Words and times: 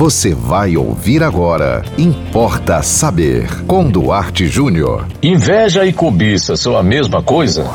Você 0.00 0.34
vai 0.34 0.78
ouvir 0.78 1.22
agora. 1.22 1.84
Importa 1.98 2.82
saber. 2.82 3.46
Com 3.66 3.90
Duarte 3.90 4.46
Júnior. 4.46 5.06
Inveja 5.22 5.84
e 5.84 5.92
cobiça 5.92 6.56
são 6.56 6.74
a 6.74 6.82
mesma 6.82 7.22
coisa? 7.22 7.70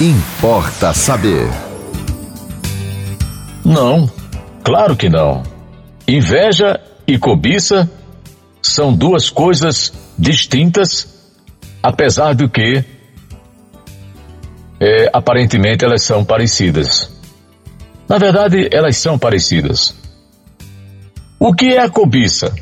Importa 0.00 0.94
saber. 0.94 1.48
Não, 3.64 4.08
claro 4.62 4.94
que 4.94 5.08
não. 5.08 5.42
Inveja 6.06 6.80
e 7.04 7.18
cobiça 7.18 7.90
são 8.62 8.94
duas 8.94 9.28
coisas 9.28 9.92
distintas, 10.16 11.32
apesar 11.82 12.32
do 12.32 12.48
que 12.48 12.84
é, 14.78 15.10
aparentemente 15.12 15.84
elas 15.84 16.02
são 16.02 16.24
parecidas. 16.24 17.10
Na 18.08 18.18
verdade, 18.18 18.68
elas 18.70 18.96
são 18.96 19.18
parecidas. 19.18 19.98
O 21.42 21.54
que 21.54 21.68
é 21.74 21.80
a 21.80 21.88
cobiça? 21.88 22.54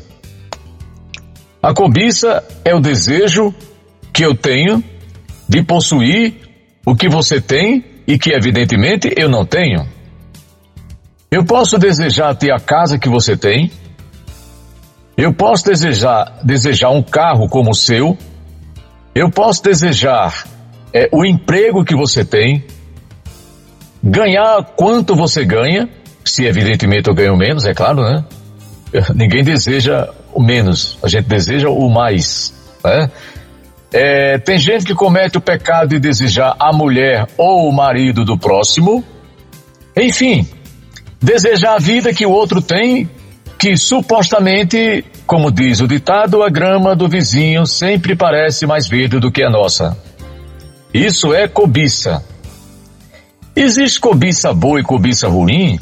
A 1.61 1.73
cobiça 1.73 2.41
é 2.63 2.73
o 2.73 2.79
desejo 2.79 3.53
que 4.13 4.23
eu 4.23 4.33
tenho 4.33 4.81
de 5.49 5.61
possuir 5.61 6.35
o 6.85 6.95
que 6.95 7.09
você 7.09 7.41
tem 7.41 7.83
e 8.07 8.17
que 8.17 8.31
evidentemente 8.31 9.13
eu 9.17 9.27
não 9.27 9.45
tenho. 9.45 9.85
Eu 11.29 11.43
posso 11.43 11.77
desejar 11.77 12.33
ter 12.35 12.51
a 12.51 12.59
casa 12.59 12.97
que 12.97 13.09
você 13.09 13.35
tem. 13.35 13.69
Eu 15.17 15.33
posso 15.33 15.65
desejar 15.65 16.39
desejar 16.41 16.91
um 16.91 17.03
carro 17.03 17.49
como 17.49 17.71
o 17.71 17.75
seu. 17.75 18.17
Eu 19.13 19.29
posso 19.29 19.61
desejar 19.61 20.47
é, 20.93 21.09
o 21.11 21.25
emprego 21.25 21.83
que 21.83 21.97
você 21.97 22.23
tem. 22.23 22.63
Ganhar 24.01 24.63
quanto 24.77 25.17
você 25.17 25.43
ganha, 25.43 25.89
se 26.23 26.45
evidentemente 26.45 27.09
eu 27.09 27.13
ganho 27.13 27.35
menos, 27.35 27.65
é 27.65 27.73
claro, 27.73 28.01
né? 28.01 28.23
Ninguém 29.15 29.43
deseja 29.43 30.09
o 30.33 30.41
menos, 30.41 30.97
a 31.03 31.07
gente 31.07 31.25
deseja 31.25 31.69
o 31.69 31.89
mais. 31.89 32.53
Né? 32.83 33.09
É, 33.91 34.37
tem 34.37 34.59
gente 34.59 34.85
que 34.85 34.93
comete 34.93 35.37
o 35.37 35.41
pecado 35.41 35.89
de 35.89 35.99
desejar 35.99 36.55
a 36.59 36.71
mulher 36.71 37.27
ou 37.37 37.67
o 37.67 37.73
marido 37.73 38.23
do 38.23 38.37
próximo. 38.37 39.03
Enfim, 39.97 40.47
desejar 41.21 41.75
a 41.75 41.79
vida 41.79 42.13
que 42.13 42.25
o 42.25 42.31
outro 42.31 42.61
tem, 42.61 43.09
que 43.57 43.75
supostamente, 43.75 45.03
como 45.25 45.51
diz 45.51 45.81
o 45.81 45.87
ditado, 45.87 46.43
a 46.43 46.49
grama 46.49 46.95
do 46.95 47.09
vizinho 47.09 47.65
sempre 47.65 48.15
parece 48.15 48.65
mais 48.65 48.87
verde 48.87 49.19
do 49.19 49.31
que 49.31 49.43
a 49.43 49.49
nossa. 49.49 49.97
Isso 50.93 51.33
é 51.33 51.47
cobiça. 51.47 52.23
Existe 53.55 53.99
cobiça 53.99 54.53
boa 54.53 54.79
e 54.79 54.83
cobiça 54.83 55.27
ruim? 55.27 55.79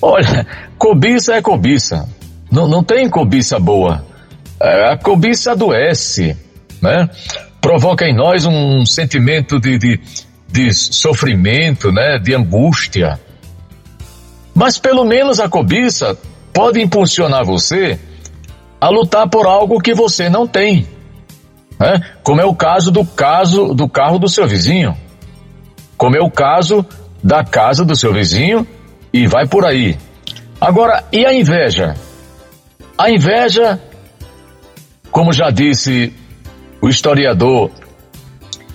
Olha, 0.00 0.46
cobiça 0.78 1.34
é 1.34 1.42
cobiça. 1.42 2.08
Não, 2.50 2.66
não 2.66 2.82
tem 2.82 3.08
cobiça 3.08 3.58
boa. 3.58 4.04
É, 4.60 4.92
a 4.92 4.96
cobiça 4.96 5.52
adoece, 5.52 6.36
né? 6.80 7.08
Provoca 7.60 8.06
em 8.06 8.14
nós 8.14 8.46
um 8.46 8.84
sentimento 8.86 9.60
de, 9.60 9.78
de, 9.78 10.00
de 10.48 10.72
sofrimento, 10.72 11.92
né? 11.92 12.18
De 12.18 12.34
angústia. 12.34 13.20
Mas 14.54 14.78
pelo 14.78 15.04
menos 15.04 15.38
a 15.38 15.48
cobiça 15.48 16.18
pode 16.52 16.80
impulsionar 16.80 17.44
você 17.44 17.98
a 18.80 18.88
lutar 18.88 19.28
por 19.28 19.46
algo 19.46 19.80
que 19.80 19.94
você 19.94 20.28
não 20.28 20.46
tem. 20.46 20.86
Né? 21.78 22.00
Como 22.22 22.40
é 22.40 22.44
o 22.44 22.54
caso 22.54 22.90
do 22.90 23.04
caso 23.04 23.74
do 23.74 23.88
carro 23.88 24.18
do 24.18 24.28
seu 24.28 24.46
vizinho. 24.46 24.96
Como 25.96 26.16
é 26.16 26.20
o 26.20 26.30
caso 26.30 26.84
da 27.22 27.44
casa 27.44 27.84
do 27.84 27.94
seu 27.94 28.12
vizinho 28.12 28.66
e 29.12 29.26
vai 29.26 29.46
por 29.46 29.64
aí. 29.64 29.96
Agora, 30.60 31.04
e 31.12 31.24
a 31.24 31.32
inveja? 31.32 31.94
A 32.98 33.12
inveja, 33.12 33.80
como 35.12 35.32
já 35.32 35.50
disse 35.50 36.12
o 36.82 36.88
historiador 36.88 37.70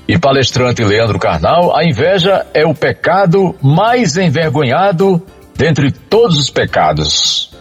e 0.08 0.18
palestrante 0.18 0.82
Leandro 0.82 1.20
Carnal, 1.20 1.76
a 1.76 1.84
inveja 1.84 2.48
é 2.54 2.66
o 2.66 2.74
pecado 2.74 3.54
mais 3.62 4.16
envergonhado 4.16 5.22
dentre 5.58 5.92
todos 5.92 6.40
os 6.40 6.50
pecados. 6.50 7.52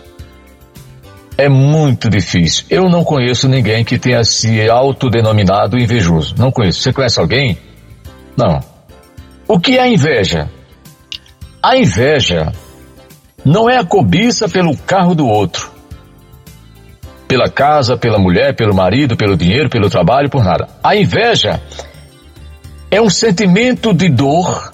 É 1.36 1.48
muito 1.48 2.08
difícil. 2.08 2.64
Eu 2.70 2.88
não 2.88 3.02
conheço 3.02 3.48
ninguém 3.48 3.84
que 3.84 3.98
tenha 3.98 4.22
se 4.22 4.70
autodenominado 4.70 5.76
invejoso. 5.76 6.36
Não 6.38 6.52
conheço. 6.52 6.80
Você 6.80 6.92
conhece 6.92 7.18
alguém? 7.18 7.58
Não. 8.36 8.60
O 9.48 9.58
que 9.58 9.78
é 9.78 9.80
a 9.80 9.88
inveja? 9.88 10.48
A 11.60 11.76
inveja 11.76 12.52
não 13.44 13.68
é 13.68 13.78
a 13.78 13.84
cobiça 13.84 14.48
pelo 14.48 14.76
carro 14.76 15.12
do 15.12 15.26
outro 15.26 15.71
pela 17.32 17.48
casa, 17.48 17.96
pela 17.96 18.18
mulher, 18.18 18.54
pelo 18.54 18.74
marido, 18.74 19.16
pelo 19.16 19.38
dinheiro, 19.38 19.70
pelo 19.70 19.88
trabalho, 19.88 20.28
por 20.28 20.44
nada. 20.44 20.68
A 20.84 20.94
inveja 20.94 21.62
é 22.90 23.00
um 23.00 23.08
sentimento 23.08 23.94
de 23.94 24.10
dor 24.10 24.70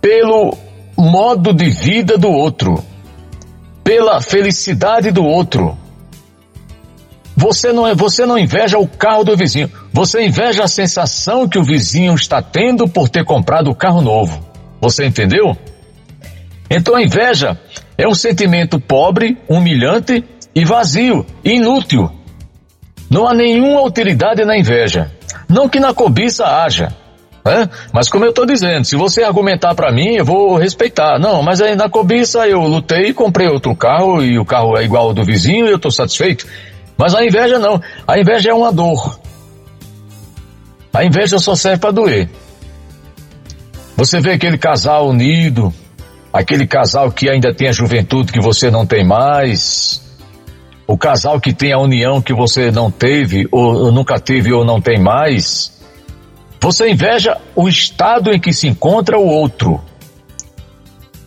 pelo 0.00 0.56
modo 0.96 1.52
de 1.52 1.68
vida 1.68 2.16
do 2.16 2.30
outro, 2.30 2.84
pela 3.82 4.20
felicidade 4.20 5.10
do 5.10 5.24
outro. 5.24 5.76
Você 7.36 7.72
não, 7.72 7.88
é, 7.88 7.92
você 7.92 8.24
não 8.24 8.38
inveja 8.38 8.78
o 8.78 8.86
carro 8.86 9.24
do 9.24 9.36
vizinho, 9.36 9.68
você 9.92 10.24
inveja 10.24 10.62
a 10.62 10.68
sensação 10.68 11.48
que 11.48 11.58
o 11.58 11.64
vizinho 11.64 12.14
está 12.14 12.40
tendo 12.40 12.86
por 12.86 13.08
ter 13.08 13.24
comprado 13.24 13.68
o 13.68 13.74
carro 13.74 14.00
novo. 14.00 14.46
Você 14.80 15.04
entendeu? 15.04 15.56
Então 16.70 16.94
a 16.94 17.02
inveja 17.02 17.58
é 17.98 18.06
um 18.06 18.14
sentimento 18.14 18.78
pobre, 18.78 19.36
humilhante 19.48 20.24
e 20.54 20.64
vazio, 20.64 21.24
inútil. 21.44 22.10
Não 23.10 23.26
há 23.26 23.34
nenhuma 23.34 23.82
utilidade 23.82 24.44
na 24.44 24.56
inveja. 24.56 25.10
Não 25.48 25.68
que 25.68 25.78
na 25.78 25.92
cobiça 25.92 26.46
haja. 26.46 26.94
Né? 27.44 27.68
Mas 27.92 28.08
como 28.08 28.24
eu 28.24 28.30
estou 28.30 28.46
dizendo, 28.46 28.84
se 28.84 28.96
você 28.96 29.22
argumentar 29.22 29.74
para 29.74 29.92
mim, 29.92 30.14
eu 30.14 30.24
vou 30.24 30.56
respeitar. 30.56 31.18
Não, 31.18 31.42
mas 31.42 31.60
aí 31.60 31.74
na 31.74 31.88
cobiça 31.88 32.46
eu 32.46 32.60
lutei 32.62 33.12
comprei 33.12 33.48
outro 33.48 33.74
carro 33.74 34.22
e 34.22 34.38
o 34.38 34.44
carro 34.44 34.76
é 34.78 34.84
igual 34.84 35.08
ao 35.08 35.14
do 35.14 35.24
vizinho 35.24 35.66
e 35.66 35.70
eu 35.70 35.76
estou 35.76 35.90
satisfeito. 35.90 36.46
Mas 36.96 37.14
a 37.14 37.24
inveja 37.24 37.58
não. 37.58 37.80
A 38.06 38.18
inveja 38.18 38.50
é 38.50 38.54
uma 38.54 38.72
dor. 38.72 39.18
A 40.94 41.04
inveja 41.04 41.38
só 41.38 41.54
serve 41.54 41.78
para 41.78 41.90
doer. 41.90 42.30
Você 43.96 44.20
vê 44.20 44.32
aquele 44.32 44.58
casal 44.58 45.08
unido, 45.08 45.72
aquele 46.32 46.66
casal 46.66 47.10
que 47.10 47.28
ainda 47.28 47.54
tem 47.54 47.68
a 47.68 47.72
juventude 47.72 48.32
que 48.32 48.40
você 48.40 48.70
não 48.70 48.86
tem 48.86 49.04
mais, 49.04 50.01
o 50.92 50.98
casal 50.98 51.40
que 51.40 51.54
tem 51.54 51.72
a 51.72 51.78
união 51.78 52.20
que 52.20 52.34
você 52.34 52.70
não 52.70 52.90
teve, 52.90 53.48
ou, 53.50 53.90
nunca 53.90 54.20
teve 54.20 54.52
ou 54.52 54.62
não 54.62 54.78
tem 54.78 55.00
mais, 55.00 55.80
você 56.60 56.90
inveja 56.90 57.38
o 57.56 57.66
estado 57.66 58.30
em 58.30 58.38
que 58.38 58.52
se 58.52 58.68
encontra 58.68 59.18
o 59.18 59.26
outro. 59.26 59.82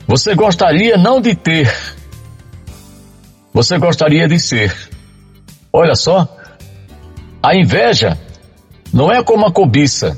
Você 0.06 0.36
gostaria 0.36 0.98
não 0.98 1.20
de 1.20 1.34
ter, 1.34 1.76
você 3.52 3.80
gostaria 3.80 4.28
de 4.28 4.38
ser. 4.38 4.72
Olha 5.74 5.96
só, 5.96 6.30
a 7.42 7.56
inveja 7.56 8.20
não 8.94 9.12
é 9.12 9.24
como 9.24 9.48
a 9.48 9.52
cobiça, 9.52 10.16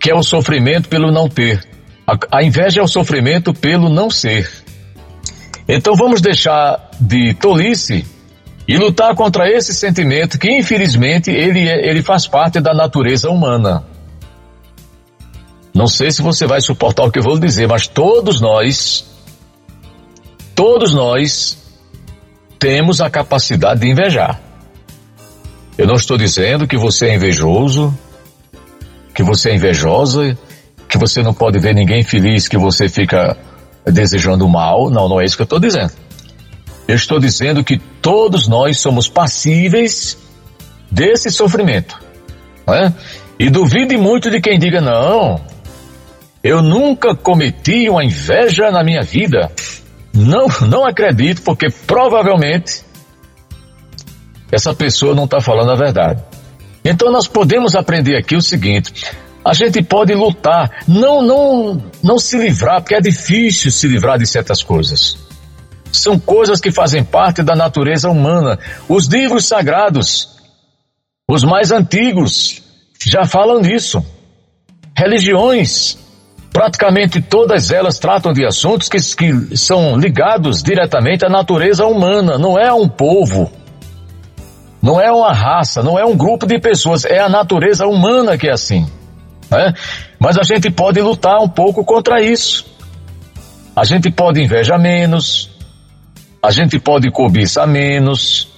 que 0.00 0.10
é 0.10 0.14
o 0.16 0.22
sofrimento 0.24 0.88
pelo 0.88 1.12
não 1.12 1.28
ter. 1.28 1.64
A, 2.04 2.38
a 2.38 2.42
inveja 2.42 2.80
é 2.80 2.82
o 2.82 2.88
sofrimento 2.88 3.54
pelo 3.54 3.88
não 3.88 4.10
ser. 4.10 4.50
Então 5.68 5.94
vamos 5.94 6.20
deixar 6.20 6.90
de 7.00 7.34
tolice 7.34 8.12
e 8.66 8.76
lutar 8.78 9.14
contra 9.14 9.48
esse 9.50 9.74
sentimento 9.74 10.38
que, 10.38 10.50
infelizmente, 10.50 11.30
ele, 11.30 11.68
é, 11.68 11.88
ele 11.88 12.02
faz 12.02 12.26
parte 12.26 12.60
da 12.60 12.72
natureza 12.72 13.28
humana. 13.28 13.84
Não 15.74 15.86
sei 15.86 16.10
se 16.10 16.22
você 16.22 16.46
vai 16.46 16.60
suportar 16.60 17.04
o 17.04 17.10
que 17.10 17.18
eu 17.18 17.22
vou 17.22 17.38
dizer, 17.38 17.66
mas 17.68 17.86
todos 17.86 18.40
nós, 18.40 19.04
todos 20.54 20.94
nós 20.94 21.58
temos 22.58 23.00
a 23.00 23.10
capacidade 23.10 23.80
de 23.80 23.88
invejar. 23.88 24.40
Eu 25.76 25.86
não 25.86 25.96
estou 25.96 26.16
dizendo 26.16 26.66
que 26.66 26.78
você 26.78 27.08
é 27.08 27.16
invejoso, 27.16 27.92
que 29.12 29.22
você 29.22 29.50
é 29.50 29.56
invejosa, 29.56 30.38
que 30.88 30.96
você 30.96 31.22
não 31.22 31.34
pode 31.34 31.58
ver 31.58 31.74
ninguém 31.74 32.02
feliz, 32.04 32.46
que 32.46 32.56
você 32.56 32.88
fica 32.88 33.36
desejando 33.84 34.48
mal. 34.48 34.88
Não, 34.90 35.08
não 35.08 35.20
é 35.20 35.24
isso 35.24 35.36
que 35.36 35.42
eu 35.42 35.44
estou 35.44 35.58
dizendo. 35.58 35.92
Eu 36.86 36.94
estou 36.94 37.18
dizendo 37.18 37.64
que 37.64 37.80
todos 38.04 38.46
nós 38.46 38.78
somos 38.78 39.08
passíveis 39.08 40.18
desse 40.90 41.30
sofrimento. 41.30 41.98
Né? 42.68 42.92
E 43.38 43.48
duvide 43.48 43.96
muito 43.96 44.30
de 44.30 44.42
quem 44.42 44.58
diga: 44.58 44.78
não, 44.78 45.40
eu 46.42 46.62
nunca 46.62 47.16
cometi 47.16 47.88
uma 47.88 48.04
inveja 48.04 48.70
na 48.70 48.84
minha 48.84 49.02
vida. 49.02 49.50
Não, 50.12 50.46
não 50.68 50.84
acredito, 50.84 51.40
porque 51.40 51.68
provavelmente 51.86 52.82
essa 54.52 54.74
pessoa 54.74 55.14
não 55.14 55.24
está 55.24 55.40
falando 55.40 55.72
a 55.72 55.74
verdade. 55.74 56.22
Então 56.84 57.10
nós 57.10 57.26
podemos 57.26 57.74
aprender 57.74 58.18
aqui 58.18 58.36
o 58.36 58.42
seguinte: 58.42 58.92
a 59.42 59.54
gente 59.54 59.82
pode 59.82 60.12
lutar, 60.14 60.84
não, 60.86 61.22
não, 61.22 61.82
não 62.02 62.18
se 62.18 62.36
livrar, 62.36 62.82
porque 62.82 62.94
é 62.94 63.00
difícil 63.00 63.70
se 63.70 63.88
livrar 63.88 64.18
de 64.18 64.26
certas 64.26 64.62
coisas. 64.62 65.23
São 65.96 66.18
coisas 66.18 66.60
que 66.60 66.70
fazem 66.70 67.04
parte 67.04 67.42
da 67.42 67.54
natureza 67.54 68.10
humana. 68.10 68.58
Os 68.88 69.06
livros 69.06 69.46
sagrados, 69.46 70.36
os 71.28 71.44
mais 71.44 71.70
antigos, 71.70 72.62
já 73.06 73.26
falam 73.26 73.60
disso. 73.60 74.04
Religiões, 74.96 75.98
praticamente 76.52 77.20
todas 77.20 77.70
elas 77.70 77.98
tratam 77.98 78.32
de 78.32 78.44
assuntos 78.46 78.88
que, 78.88 78.98
que 78.98 79.56
são 79.56 79.96
ligados 79.96 80.62
diretamente 80.62 81.24
à 81.24 81.28
natureza 81.28 81.86
humana, 81.86 82.38
não 82.38 82.58
é 82.58 82.72
um 82.72 82.88
povo. 82.88 83.50
Não 84.80 85.00
é 85.00 85.10
uma 85.10 85.32
raça, 85.32 85.82
não 85.82 85.98
é 85.98 86.04
um 86.04 86.16
grupo 86.16 86.46
de 86.46 86.58
pessoas, 86.58 87.04
é 87.06 87.18
a 87.18 87.28
natureza 87.28 87.86
humana 87.86 88.36
que 88.36 88.48
é 88.48 88.52
assim. 88.52 88.86
Né? 89.50 89.72
Mas 90.18 90.36
a 90.36 90.42
gente 90.42 90.70
pode 90.70 91.00
lutar 91.00 91.40
um 91.40 91.48
pouco 91.48 91.84
contra 91.84 92.20
isso. 92.20 92.66
A 93.74 93.84
gente 93.84 94.10
pode 94.10 94.40
invejar 94.40 94.78
menos, 94.78 95.50
a 96.44 96.50
gente 96.50 96.78
pode 96.78 97.10
cobiçar 97.10 97.66
menos, 97.66 98.52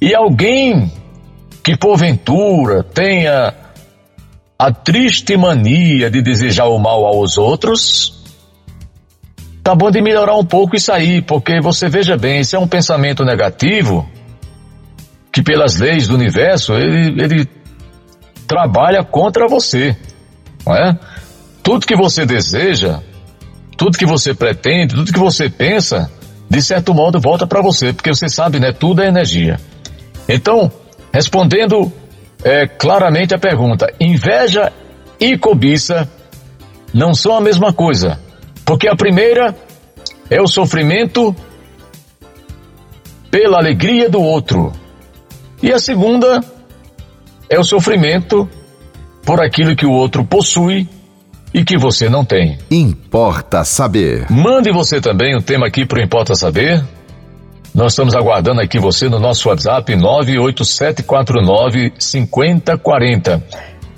e 0.00 0.12
alguém 0.12 0.92
que 1.62 1.76
porventura 1.76 2.82
tenha 2.82 3.54
a 4.58 4.72
triste 4.72 5.36
mania 5.36 6.10
de 6.10 6.20
desejar 6.22 6.64
o 6.64 6.76
mal 6.76 7.06
aos 7.06 7.38
outros, 7.38 8.20
tá 9.62 9.76
bom 9.76 9.92
de 9.92 10.02
melhorar 10.02 10.34
um 10.34 10.44
pouco 10.44 10.74
isso 10.74 10.90
aí, 10.90 11.22
porque 11.22 11.60
você 11.60 11.88
veja 11.88 12.16
bem, 12.16 12.42
se 12.42 12.56
é 12.56 12.58
um 12.58 12.66
pensamento 12.66 13.24
negativo, 13.24 14.10
que 15.32 15.40
pelas 15.40 15.78
leis 15.78 16.08
do 16.08 16.16
universo 16.16 16.72
ele, 16.74 17.22
ele 17.22 17.48
trabalha 18.48 19.04
contra 19.04 19.46
você, 19.46 19.96
não 20.66 20.74
é? 20.74 20.98
Tudo 21.62 21.86
que 21.86 21.94
você 21.94 22.26
deseja, 22.26 22.98
tudo 23.76 23.96
que 23.96 24.04
você 24.04 24.34
pretende, 24.34 24.96
tudo 24.96 25.12
que 25.12 25.18
você 25.20 25.48
pensa, 25.48 26.10
de 26.50 26.60
certo 26.60 26.92
modo 26.92 27.20
volta 27.20 27.46
para 27.46 27.62
você, 27.62 27.92
porque 27.92 28.12
você 28.12 28.28
sabe, 28.28 28.58
né? 28.58 28.72
Tudo 28.72 29.02
é 29.02 29.06
energia. 29.06 29.60
Então, 30.28 30.70
respondendo 31.14 31.92
é, 32.42 32.66
claramente 32.66 33.32
a 33.32 33.38
pergunta, 33.38 33.86
inveja 34.00 34.72
e 35.20 35.38
cobiça 35.38 36.10
não 36.92 37.14
são 37.14 37.36
a 37.36 37.40
mesma 37.40 37.72
coisa, 37.72 38.18
porque 38.64 38.88
a 38.88 38.96
primeira 38.96 39.54
é 40.28 40.42
o 40.42 40.48
sofrimento 40.48 41.34
pela 43.30 43.58
alegria 43.58 44.10
do 44.10 44.20
outro, 44.20 44.72
e 45.62 45.72
a 45.72 45.78
segunda 45.78 46.40
é 47.48 47.58
o 47.60 47.64
sofrimento 47.64 48.48
por 49.24 49.40
aquilo 49.40 49.76
que 49.76 49.86
o 49.86 49.92
outro 49.92 50.24
possui 50.24 50.88
e 51.52 51.64
que 51.64 51.76
você 51.76 52.08
não 52.08 52.24
tem. 52.24 52.58
Importa 52.70 53.64
saber. 53.64 54.30
Mande 54.30 54.70
você 54.70 55.00
também 55.00 55.36
o 55.36 55.42
tema 55.42 55.66
aqui 55.66 55.84
para 55.84 55.98
o 55.98 56.02
Importa 56.02 56.34
Saber. 56.34 56.84
Nós 57.74 57.92
estamos 57.92 58.14
aguardando 58.16 58.60
aqui 58.60 58.78
você 58.78 59.08
no 59.08 59.18
nosso 59.20 59.48
WhatsApp 59.48 59.94
98749 59.94 61.92
5040. 61.98 63.42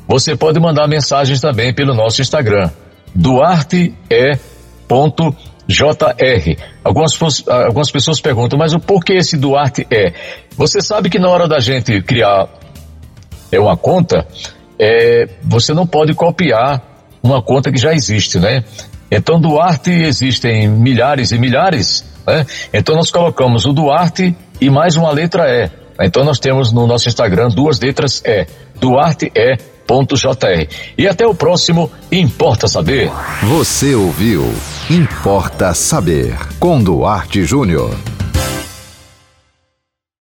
Você 0.06 0.36
pode 0.36 0.60
mandar 0.60 0.86
mensagens 0.88 1.40
também 1.40 1.72
pelo 1.72 1.94
nosso 1.94 2.20
Instagram, 2.20 2.70
duarte 3.14 3.94
é 4.10 4.32
ponto 4.86 5.34
JR. 5.66 6.56
Algumas, 6.84 7.18
algumas 7.48 7.90
pessoas 7.90 8.20
perguntam, 8.20 8.58
mas 8.58 8.74
o 8.74 8.80
porquê 8.80 9.14
esse 9.14 9.36
Duarte 9.38 9.86
é? 9.90 10.12
Você 10.56 10.80
sabe 10.82 11.08
que 11.08 11.18
na 11.18 11.28
hora 11.28 11.48
da 11.48 11.60
gente 11.60 12.02
criar 12.02 12.48
é 13.50 13.58
uma 13.58 13.76
conta, 13.76 14.26
é, 14.78 15.28
você 15.42 15.72
não 15.72 15.86
pode 15.86 16.14
copiar 16.14 16.91
uma 17.22 17.42
conta 17.42 17.70
que 17.70 17.78
já 17.78 17.92
existe, 17.92 18.38
né? 18.38 18.64
Então 19.10 19.40
Duarte 19.40 19.90
existem 19.90 20.68
milhares 20.68 21.32
e 21.32 21.38
milhares, 21.38 22.04
né? 22.26 22.46
Então 22.72 22.96
nós 22.96 23.10
colocamos 23.10 23.66
o 23.66 23.72
Duarte 23.72 24.34
e 24.60 24.70
mais 24.70 24.96
uma 24.96 25.10
letra 25.10 25.44
E. 25.48 25.70
Então 26.00 26.24
nós 26.24 26.38
temos 26.38 26.72
no 26.72 26.86
nosso 26.86 27.08
Instagram 27.08 27.48
duas 27.48 27.78
letras 27.78 28.22
E. 28.24 28.46
Duarte 28.80 29.30
é 29.34 29.56
Jr. 29.86 30.68
E 30.96 31.06
até 31.06 31.26
o 31.26 31.34
próximo 31.34 31.90
Importa 32.10 32.66
Saber. 32.66 33.10
Você 33.42 33.94
ouviu 33.94 34.52
Importa 34.90 35.74
Saber 35.74 36.34
com 36.58 36.82
Duarte 36.82 37.44
Júnior. 37.44 37.94